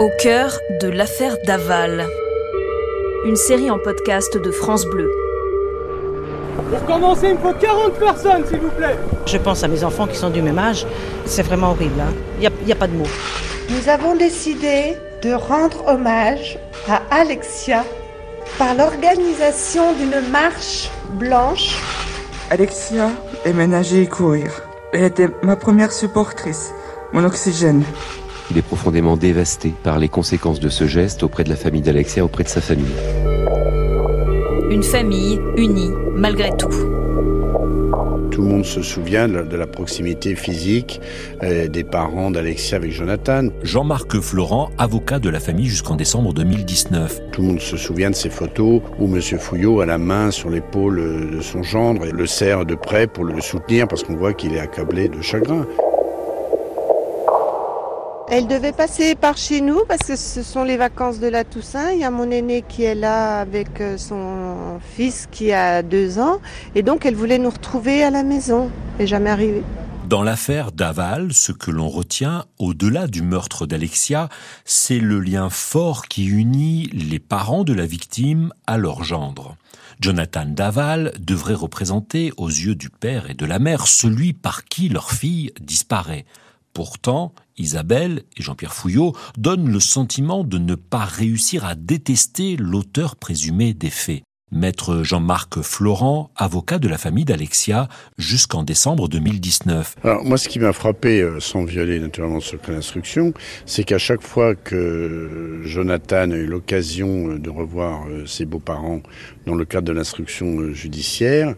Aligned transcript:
Au 0.00 0.10
cœur 0.18 0.58
de 0.80 0.88
l'affaire 0.88 1.36
Daval. 1.44 2.06
Une 3.24 3.36
série 3.36 3.70
en 3.70 3.78
podcast 3.78 4.36
de 4.36 4.50
France 4.50 4.84
Bleu. 4.86 5.10
Pour 6.70 6.84
commencer, 6.86 7.28
il 7.28 7.34
me 7.34 7.38
faut 7.38 7.52
40 7.58 7.94
personnes, 7.98 8.44
s'il 8.46 8.60
vous 8.60 8.70
plaît. 8.70 8.96
Je 9.26 9.38
pense 9.38 9.64
à 9.64 9.68
mes 9.68 9.82
enfants 9.84 10.06
qui 10.06 10.16
sont 10.16 10.30
du 10.30 10.42
même 10.42 10.58
âge. 10.58 10.86
C'est 11.26 11.42
vraiment 11.42 11.70
horrible. 11.70 12.00
hein. 12.00 12.12
Il 12.40 12.48
n'y 12.66 12.72
a, 12.72 12.76
pas 12.76 12.86
de 12.86 12.92
mots. 12.94 13.06
Nous 13.70 13.88
avons 13.88 14.14
décidé 14.14 14.96
de 15.22 15.32
rendre 15.32 15.84
hommage 15.86 16.58
à 16.88 17.02
Alexia 17.10 17.84
par 18.58 18.74
l'organisation 18.74 19.92
d'une 19.94 20.20
marche 20.30 20.90
blanche. 21.14 21.76
Alexia 22.50 23.10
aimait 23.44 23.66
nager 23.66 24.02
et 24.02 24.06
courir. 24.06 24.50
Elle 24.92 25.04
était 25.04 25.28
ma 25.42 25.56
première 25.56 25.92
supportrice, 25.92 26.72
mon 27.12 27.24
oxygène. 27.24 27.82
Il 28.50 28.56
est 28.56 28.62
profondément 28.62 29.16
dévasté 29.16 29.74
par 29.82 29.98
les 29.98 30.08
conséquences 30.08 30.60
de 30.60 30.68
ce 30.68 30.86
geste 30.86 31.22
auprès 31.22 31.44
de 31.44 31.50
la 31.50 31.56
famille 31.56 31.82
d'Alexia, 31.82 32.24
auprès 32.24 32.44
de 32.44 32.48
sa 32.48 32.60
famille. 32.60 32.86
Une 34.70 34.82
famille 34.82 35.38
unie 35.56 35.90
malgré 36.14 36.50
tout. 36.56 36.70
Tout 38.30 38.42
le 38.42 38.48
monde 38.48 38.64
se 38.64 38.82
souvient 38.82 39.26
de 39.26 39.56
la, 39.56 39.66
proximité 39.66 40.36
physique 40.36 41.00
euh, 41.42 41.66
des 41.66 41.82
parents 41.82 42.30
d'Alexia 42.30 42.76
avec 42.76 42.92
Jonathan. 42.92 43.48
Jean-Marc 43.62 44.20
Florent, 44.20 44.70
avocat 44.78 45.18
de 45.18 45.28
la 45.28 45.40
famille 45.40 45.66
jusqu'en 45.66 45.96
décembre 45.96 46.32
2019. 46.32 47.20
Tout 47.32 47.42
le 47.42 47.48
monde 47.48 47.60
se 47.60 47.76
souvient 47.76 48.10
de 48.10 48.14
ces 48.14 48.30
photos 48.30 48.80
où 49.00 49.06
M. 49.06 49.20
Fouillot 49.20 49.80
a 49.80 49.86
la 49.86 49.98
main 49.98 50.30
sur 50.30 50.50
l'épaule 50.50 51.30
de 51.32 51.40
son 51.40 51.62
gendre 51.62 52.04
et 52.04 52.12
le 52.12 52.26
serre 52.26 52.64
de 52.64 52.76
près 52.76 53.08
pour 53.08 53.24
le 53.24 53.40
soutenir 53.40 53.88
parce 53.88 54.04
qu'on 54.04 54.16
voit 54.16 54.34
qu'il 54.34 54.54
est 54.54 54.60
accablé 54.60 55.08
de 55.08 55.20
chagrin. 55.20 55.66
Elle 58.30 58.46
devait 58.46 58.72
passer 58.72 59.14
par 59.14 59.38
chez 59.38 59.62
nous 59.62 59.80
parce 59.88 60.02
que 60.02 60.14
ce 60.14 60.42
sont 60.42 60.62
les 60.62 60.76
vacances 60.76 61.18
de 61.18 61.28
la 61.28 61.44
Toussaint. 61.44 61.92
Il 61.92 62.00
y 62.00 62.04
a 62.04 62.10
mon 62.10 62.30
aîné 62.30 62.62
qui 62.68 62.84
est 62.84 62.94
là 62.94 63.40
avec 63.40 63.80
euh, 63.80 63.96
son 63.96 64.80
fils 64.94 65.26
qui 65.30 65.50
a 65.50 65.82
deux 65.82 66.18
ans. 66.18 66.38
Et 66.74 66.82
donc 66.82 67.06
elle 67.06 67.14
voulait 67.14 67.38
nous 67.38 67.48
retrouver 67.48 68.04
à 68.04 68.10
la 68.10 68.24
maison. 68.24 68.70
Et 68.98 69.06
jamais 69.06 69.30
arrivé. 69.30 69.62
Dans 70.06 70.22
l'affaire 70.22 70.72
Daval, 70.72 71.32
ce 71.32 71.52
que 71.52 71.70
l'on 71.70 71.88
retient, 71.88 72.44
au-delà 72.58 73.06
du 73.06 73.22
meurtre 73.22 73.64
d'Alexia, 73.64 74.28
c'est 74.66 75.00
le 75.00 75.20
lien 75.20 75.48
fort 75.48 76.06
qui 76.06 76.26
unit 76.26 76.90
les 76.92 77.18
parents 77.18 77.64
de 77.64 77.72
la 77.72 77.86
victime 77.86 78.52
à 78.66 78.76
leur 78.76 79.04
gendre. 79.04 79.56
Jonathan 80.00 80.44
Daval 80.46 81.12
devrait 81.18 81.54
représenter, 81.54 82.32
aux 82.36 82.48
yeux 82.48 82.74
du 82.74 82.90
père 82.90 83.30
et 83.30 83.34
de 83.34 83.46
la 83.46 83.58
mère, 83.58 83.86
celui 83.86 84.34
par 84.34 84.64
qui 84.64 84.90
leur 84.90 85.12
fille 85.12 85.50
disparaît. 85.60 86.26
Pourtant, 86.78 87.34
Isabelle 87.56 88.22
et 88.36 88.42
Jean-Pierre 88.44 88.72
Fouillot 88.72 89.12
donnent 89.36 89.68
le 89.68 89.80
sentiment 89.80 90.44
de 90.44 90.58
ne 90.58 90.76
pas 90.76 91.04
réussir 91.04 91.64
à 91.64 91.74
détester 91.74 92.56
l'auteur 92.56 93.16
présumé 93.16 93.74
des 93.74 93.90
faits. 93.90 94.22
Maître 94.50 95.02
Jean-Marc 95.02 95.60
Florent, 95.60 96.30
avocat 96.34 96.78
de 96.78 96.88
la 96.88 96.96
famille 96.96 97.26
d'Alexia, 97.26 97.88
jusqu'en 98.16 98.62
décembre 98.62 99.06
2019. 99.08 99.96
Alors 100.04 100.24
moi, 100.24 100.38
ce 100.38 100.48
qui 100.48 100.58
m'a 100.58 100.72
frappé, 100.72 101.20
euh, 101.20 101.38
sans 101.38 101.64
violer 101.64 102.00
naturellement 102.00 102.36
le 102.36 102.40
secret 102.40 102.72
d'instruction, 102.72 103.34
c'est 103.66 103.84
qu'à 103.84 103.98
chaque 103.98 104.22
fois 104.22 104.54
que 104.54 105.60
Jonathan 105.64 106.30
a 106.30 106.36
eu 106.36 106.46
l'occasion 106.46 107.28
euh, 107.28 107.38
de 107.38 107.50
revoir 107.50 108.06
euh, 108.08 108.24
ses 108.24 108.46
beaux-parents 108.46 109.02
dans 109.44 109.54
le 109.54 109.66
cadre 109.66 109.86
de 109.86 109.92
l'instruction 109.92 110.72
judiciaire, 110.72 111.54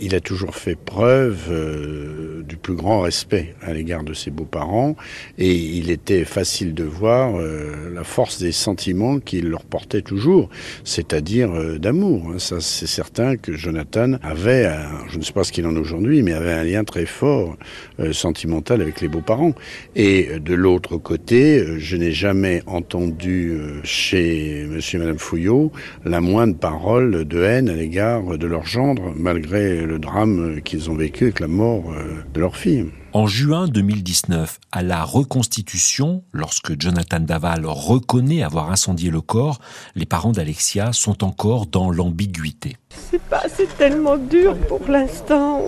il 0.00 0.14
a 0.16 0.20
toujours 0.20 0.56
fait 0.56 0.74
preuve 0.74 2.42
du 2.42 2.56
plus 2.56 2.74
grand 2.74 3.02
respect 3.02 3.54
à 3.62 3.72
l'égard 3.72 4.02
de 4.02 4.12
ses 4.12 4.32
beaux-parents 4.32 4.96
et 5.38 5.54
il 5.54 5.92
était 5.92 6.24
facile 6.24 6.74
de 6.74 6.82
voir 6.82 7.38
la 7.38 8.02
force 8.02 8.40
des 8.40 8.50
sentiments 8.50 9.20
qu'il 9.20 9.48
leur 9.50 9.64
portait 9.64 10.02
toujours, 10.02 10.48
c'est-à-dire 10.82 11.78
d'amour. 11.78 12.27
Ça, 12.36 12.60
c'est 12.60 12.86
certain 12.86 13.36
que 13.36 13.52
Jonathan 13.52 14.14
avait, 14.22 14.70
je 15.08 15.18
ne 15.18 15.22
sais 15.22 15.32
pas 15.32 15.44
ce 15.44 15.52
qu'il 15.52 15.66
en 15.66 15.74
est 15.74 15.78
aujourd'hui, 15.78 16.22
mais 16.22 16.32
avait 16.32 16.52
un 16.52 16.64
lien 16.64 16.84
très 16.84 17.06
fort 17.06 17.56
euh, 18.00 18.12
sentimental 18.12 18.82
avec 18.82 19.00
les 19.00 19.08
beaux-parents. 19.08 19.52
Et 19.96 20.28
euh, 20.30 20.38
de 20.38 20.54
l'autre 20.54 20.98
côté, 20.98 21.58
euh, 21.58 21.78
je 21.78 21.96
n'ai 21.96 22.12
jamais 22.12 22.62
entendu 22.66 23.58
chez 23.82 24.66
Monsieur 24.68 24.98
et 24.98 25.02
Madame 25.02 25.18
Fouillot 25.18 25.72
la 26.04 26.20
moindre 26.20 26.56
parole 26.56 27.24
de 27.24 27.42
haine 27.42 27.68
à 27.68 27.74
l'égard 27.74 28.36
de 28.36 28.46
leur 28.46 28.66
gendre, 28.66 29.12
malgré 29.16 29.82
le 29.84 29.98
drame 29.98 30.60
qu'ils 30.62 30.90
ont 30.90 30.94
vécu 30.94 31.24
avec 31.24 31.40
la 31.40 31.48
mort 31.48 31.92
de 32.34 32.40
leur 32.40 32.56
fille. 32.56 32.86
En 33.14 33.26
juin 33.26 33.68
2019, 33.68 34.60
à 34.70 34.82
la 34.82 35.02
reconstitution, 35.02 36.22
lorsque 36.32 36.78
Jonathan 36.78 37.20
Daval 37.20 37.64
reconnaît 37.64 38.42
avoir 38.42 38.70
incendié 38.70 39.10
le 39.10 39.22
corps, 39.22 39.60
les 39.94 40.04
parents 40.04 40.32
d'Alexia 40.32 40.92
sont 40.92 41.24
encore 41.24 41.66
dans 41.66 41.90
l'ambiguïté. 41.90 42.76
C'est 43.10 43.22
pas, 43.22 43.42
c'est 43.48 43.76
tellement 43.78 44.18
dur 44.18 44.56
pour 44.68 44.86
l'instant. 44.88 45.62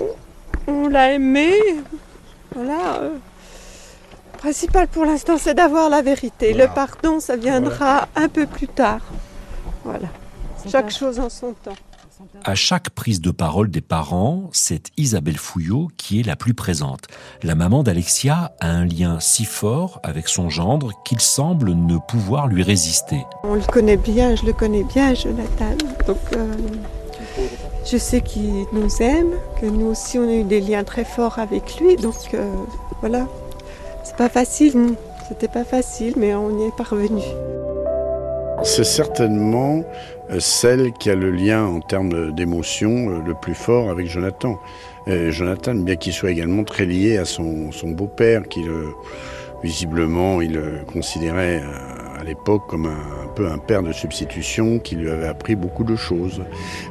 On, 0.67 0.73
on 0.73 0.89
l'a 0.89 1.13
aimé. 1.15 1.53
Voilà. 2.55 3.01
euh. 3.01 3.15
Le 4.35 4.39
principal 4.39 4.87
pour 4.89 5.05
l'instant, 5.07 5.37
c'est 5.39 5.55
d'avoir 5.55 5.89
la 5.89 6.03
vérité. 6.03 6.53
Le 6.53 6.67
pardon, 6.67 7.21
ça 7.21 7.37
viendra 7.37 8.09
un 8.17 8.29
peu 8.29 8.47
plus 8.47 8.69
tard. 8.69 9.01
Voilà. 9.85 10.09
Chaque 10.71 10.91
chose 10.91 11.19
en 11.19 11.31
son 11.31 11.55
temps. 11.55 11.77
À 12.45 12.55
chaque 12.55 12.91
prise 12.91 13.21
de 13.21 13.31
parole 13.31 13.71
des 13.71 13.81
parents, 13.81 14.49
c'est 14.53 14.89
Isabelle 14.97 15.37
Fouillot 15.37 15.89
qui 15.97 16.21
est 16.21 16.23
la 16.23 16.37
plus 16.37 16.55
présente. 16.55 17.03
La 17.43 17.55
maman 17.55 17.83
d'Alexia 17.83 18.53
a 18.61 18.69
un 18.69 18.85
lien 18.85 19.21
si 19.21 19.45
fort 19.45 20.01
avec 20.03 20.29
son 20.29 20.49
gendre 20.49 20.93
qu'il 21.05 21.21
semble 21.21 21.73
ne 21.73 21.99
pouvoir 21.99 22.47
lui 22.47 22.63
résister. 22.63 23.25
On 23.45 23.55
le 23.55 23.61
connaît 23.61 23.97
bien, 23.97 24.35
je 24.37 24.47
le 24.47 24.53
connais 24.53 24.85
bien, 24.85 25.15
Jonathan. 25.15 25.77
Donc, 26.07 26.19
euh, 26.37 26.47
je 27.91 27.97
sais 27.97 28.21
qu'il 28.21 28.65
nous 28.73 29.03
aime, 29.03 29.33
que 29.61 29.67
nous 29.67 29.87
aussi, 29.87 30.19
on 30.19 30.29
a 30.29 30.35
eu 30.35 30.45
des 30.45 30.61
liens 30.61 30.85
très 30.85 31.05
forts 31.05 31.39
avec 31.39 31.79
lui. 31.79 31.97
Donc, 31.97 32.35
euh, 32.35 32.53
voilà. 33.01 33.27
C'est 34.05 34.17
pas 34.17 34.29
facile, 34.29 34.95
c'était 35.29 35.49
pas 35.49 35.65
facile, 35.65 36.15
mais 36.17 36.35
on 36.35 36.59
y 36.59 36.69
est 36.69 36.77
parvenu. 36.77 37.23
C'est 38.63 38.85
certainement 38.85 39.83
celle 40.39 40.93
qui 40.93 41.11
a 41.11 41.15
le 41.15 41.31
lien 41.31 41.65
en 41.65 41.81
termes 41.81 42.33
d'émotion 42.33 43.11
euh, 43.11 43.21
le 43.27 43.35
plus 43.35 43.55
fort 43.55 43.91
avec 43.91 44.07
Jonathan. 44.07 44.59
Euh, 45.09 45.31
Jonathan, 45.31 45.75
bien 45.75 45.97
qu'il 45.97 46.13
soit 46.13 46.31
également 46.31 46.65
très 46.65 46.87
lié 46.87 47.17
à 47.17 47.25
son, 47.25 47.71
beau-père, 47.85 48.45
qui 48.49 48.63
le, 48.63 48.89
visiblement 49.63 50.41
il 50.41 50.61
considérait 50.93 51.63
euh, 51.63 52.01
à 52.21 52.25
l'époque 52.25 52.67
comme 52.69 52.87
un, 52.87 53.27
peu 53.35 53.49
un 53.49 53.59
père 53.59 53.83
de 53.83 53.93
substitution 53.93 54.79
qui 54.79 54.97
lui 54.97 55.11
avait 55.11 55.27
appris 55.27 55.57
beaucoup 55.57 55.85
de 55.85 55.97
choses. 55.97 56.43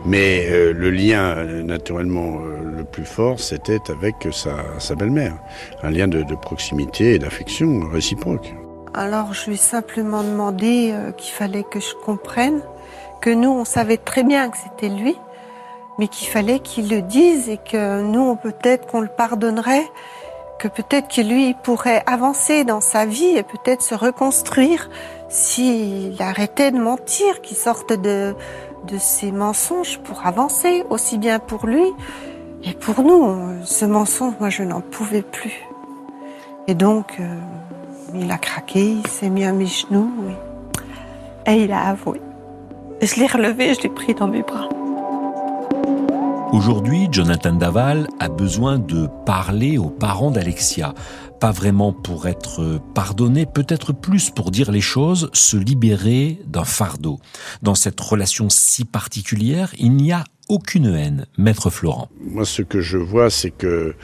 Mais 0.06 0.48
euh, 0.50 0.74
le 0.74 0.90
lien 0.90 1.38
euh, 1.38 1.62
naturellement 1.62 2.40
euh, 2.40 2.78
le 2.78 2.84
plus 2.84 3.06
fort, 3.06 3.40
c'était 3.40 3.80
avec 3.90 4.16
sa, 4.32 4.96
belle-mère. 4.96 5.38
Un 5.84 5.92
lien 5.92 6.08
de 6.08 6.24
proximité 6.36 7.14
et 7.14 7.20
d'affection 7.20 7.88
réciproque. 7.90 8.54
Alors, 8.94 9.34
je 9.34 9.46
lui 9.46 9.54
ai 9.54 9.58
simplement 9.58 10.24
demandé 10.24 10.92
euh, 10.92 11.12
qu'il 11.12 11.32
fallait 11.32 11.64
que 11.64 11.80
je 11.80 11.94
comprenne 12.06 12.62
que 13.22 13.30
nous, 13.30 13.50
on 13.50 13.66
savait 13.66 13.98
très 13.98 14.24
bien 14.24 14.50
que 14.50 14.58
c'était 14.58 14.90
lui, 14.90 15.16
mais 15.98 16.08
qu'il 16.08 16.28
fallait 16.28 16.60
qu'il 16.60 16.90
le 16.90 17.02
dise 17.02 17.50
et 17.50 17.58
que 17.58 18.02
nous, 18.02 18.36
peut-être 18.36 18.88
qu'on 18.88 19.02
le 19.02 19.10
pardonnerait, 19.10 19.86
que 20.58 20.68
peut-être 20.68 21.08
que 21.08 21.22
lui 21.22 21.54
pourrait 21.64 22.04
avancer 22.06 22.64
dans 22.64 22.82
sa 22.82 23.06
vie 23.06 23.38
et 23.38 23.44
peut-être 23.44 23.82
se 23.82 23.96
reconstruire 23.96 24.90
s'il 25.30 26.20
arrêtait 26.22 26.72
de 26.72 26.80
mentir, 26.80 27.42
qu'il 27.42 27.58
sorte 27.58 27.94
de, 27.94 28.36
de 28.88 28.98
ses 28.98 29.32
mensonges 29.32 30.00
pour 30.00 30.26
avancer, 30.26 30.84
aussi 30.90 31.18
bien 31.18 31.40
pour 31.40 31.68
lui 31.68 31.86
et 32.64 32.74
pour 32.74 33.04
nous. 33.04 33.64
Ce 33.66 33.86
mensonge, 33.86 34.34
moi, 34.40 34.50
je 34.50 34.64
n'en 34.64 34.82
pouvais 34.82 35.22
plus. 35.22 35.66
Et 36.68 36.74
donc, 36.74 37.18
euh, 37.20 37.40
il 38.14 38.32
a 38.32 38.38
craqué, 38.38 38.98
il 39.04 39.08
s'est 39.08 39.30
mis 39.30 39.44
à 39.44 39.52
mes 39.52 39.68
genoux 39.68 40.12
et, 41.46 41.52
et 41.52 41.64
il 41.64 41.72
a 41.72 41.90
avoué. 41.90 42.22
Je 43.02 43.16
l'ai 43.16 43.28
relevé, 43.28 43.74
je 43.74 43.84
l'ai 43.84 43.90
pris 43.90 44.14
dans 44.14 44.28
mes 44.28 44.42
bras. 44.42 44.70
Aujourd'hui, 46.52 47.08
Jonathan 47.12 47.54
Daval 47.54 48.08
a 48.20 48.28
besoin 48.28 48.80
de 48.80 49.08
parler 49.26 49.78
aux 49.78 49.90
parents 49.90 50.32
d'Alexia. 50.32 50.96
Pas 51.40 51.52
vraiment 51.52 51.94
pour 51.94 52.28
être 52.28 52.82
pardonné, 52.96 53.46
peut-être 53.46 53.94
plus 53.94 54.32
pour 54.32 54.50
dire 54.50 54.72
les 54.72 54.82
choses, 54.82 55.30
se 55.32 55.58
libérer 55.58 56.42
d'un 56.48 56.64
fardeau. 56.64 57.20
Dans 57.62 57.76
cette 57.76 58.00
relation 58.02 58.50
si 58.50 58.84
particulière, 58.84 59.74
il 59.78 59.92
n'y 59.92 60.12
a 60.12 60.24
aucune 60.50 60.88
haine, 60.88 61.28
maître 61.38 61.70
Florent. 61.70 62.10
Moi, 62.20 62.46
ce 62.46 62.64
que 62.64 62.82
je 62.82 62.98
vois, 62.98 63.30
c'est 63.30 63.52
que 63.52 63.96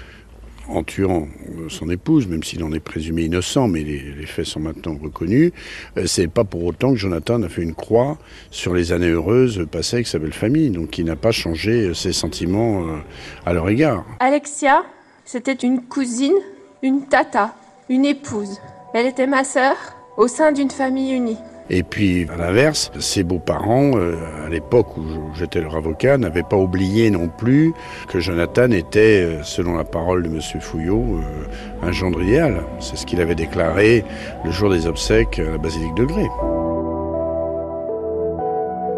en 0.68 0.84
tuant 0.84 1.28
son 1.70 1.90
épouse, 1.90 2.28
même 2.28 2.44
s'il 2.44 2.64
en 2.64 2.72
est 2.72 2.80
présumé 2.80 3.24
innocent, 3.24 3.68
mais 3.68 3.82
les, 3.84 4.26
faits 4.26 4.46
sont 4.46 4.60
maintenant 4.60 4.98
reconnus, 5.02 5.52
euh, 5.98 6.06
c'est 6.06 6.28
pas 6.28 6.44
pour 6.44 6.64
autant 6.64 6.92
que 6.92 6.98
Jonathan 6.98 7.42
a 7.44 7.50
fait 7.50 7.62
une 7.62 7.76
croix 7.76 8.18
sur 8.52 8.74
les 8.74 8.92
années 8.92 9.10
heureuses 9.10 9.66
passées 9.70 9.98
avec 9.98 10.08
sa 10.08 10.20
belle 10.20 10.34
famille, 10.34 10.70
donc 10.70 10.98
il 10.98 11.06
n'a 11.06 11.16
pas 11.16 11.32
changé 11.32 11.94
ses 11.94 12.14
sentiments 12.14 12.84
euh, 12.84 12.98
à 13.46 13.54
leur 13.54 13.70
égard. 13.70 14.06
Alexia, 14.20 14.84
c'était 15.26 15.54
une 15.54 15.82
cousine, 15.84 16.38
une 16.82 17.08
tata, 17.08 17.56
une 17.90 18.06
épouse. 18.06 18.60
Elle 18.94 19.08
était 19.08 19.28
ma 19.28 19.44
sœur 19.44 19.76
au 20.18 20.28
sein 20.28 20.52
d'une 20.52 20.72
famille 20.72 21.14
unie. 21.14 21.38
Et 21.70 21.82
puis, 21.82 22.28
à 22.32 22.38
l'inverse, 22.38 22.92
ses 23.00 23.24
beaux-parents, 23.24 23.94
euh, 23.96 24.16
à 24.46 24.50
l'époque 24.50 24.98
où 24.98 25.02
j'étais 25.34 25.62
leur 25.62 25.76
avocat, 25.76 26.18
n'avaient 26.18 26.44
pas 26.44 26.58
oublié 26.58 27.10
non 27.10 27.28
plus 27.28 27.74
que 28.08 28.20
Jonathan 28.20 28.70
était, 28.70 29.24
euh, 29.24 29.44
selon 29.44 29.76
la 29.76 29.84
parole 29.84 30.24
de 30.24 30.30
M. 30.30 30.40
Fouillot, 30.62 31.02
euh, 31.02 31.88
un 31.88 31.92
gendre 31.92 32.22
idéal. 32.22 32.64
C'est 32.80 32.98
ce 32.98 33.06
qu'il 33.08 33.20
avait 33.20 33.34
déclaré 33.34 34.06
le 34.44 34.52
jour 34.52 34.70
des 34.70 34.86
obsèques 34.86 35.40
à 35.40 35.52
la 35.52 35.58
basilique 35.58 35.96
de 35.96 36.06
Grès. 36.06 36.30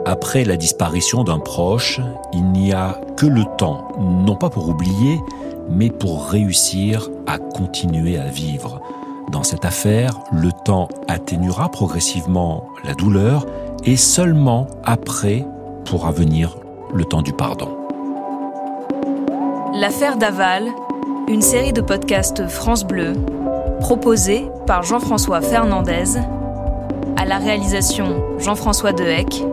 Après 0.06 0.44
la 0.44 0.58
disparition 0.58 1.24
d'un 1.24 1.40
proche, 1.40 2.02
il 2.34 2.52
n'y 2.52 2.74
a 2.74 3.00
que 3.16 3.26
le 3.26 3.44
temps, 3.58 3.92
non 4.00 4.36
pas 4.36 4.50
pour 4.50 4.68
oublier, 4.68 5.20
mais 5.70 5.90
pour 5.90 6.30
réussir 6.30 7.10
à 7.28 7.38
continuer 7.38 8.18
à 8.18 8.28
vivre. 8.28 8.82
Dans 9.32 9.44
cette 9.44 9.66
affaire, 9.66 10.20
le 10.32 10.52
temps 10.54 10.88
atténuera 11.10 11.70
progressivement 11.70 12.70
la 12.86 12.94
douleur 12.94 13.46
et 13.84 13.98
seulement 13.98 14.68
après 14.86 15.46
pourra 15.84 16.12
venir 16.12 16.58
le 16.94 17.04
temps 17.04 17.22
du 17.22 17.34
pardon. 17.34 17.76
L'affaire 19.74 20.18
Daval, 20.18 20.68
une 21.28 21.42
série 21.42 21.74
de 21.74 21.82
podcasts 21.82 22.48
France 22.48 22.86
Bleu, 22.86 23.14
proposée 23.82 24.48
par 24.66 24.84
Jean-François 24.84 25.42
Fernandez, 25.42 26.18
à 27.18 27.26
la 27.26 27.38
réalisation 27.38 28.24
Jean-François 28.40 28.94
Dehec, 28.94 29.44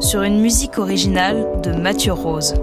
sur 0.00 0.22
une 0.22 0.40
musique 0.40 0.76
originale 0.78 1.46
de 1.62 1.72
Mathieu 1.72 2.12
Rose. 2.12 2.56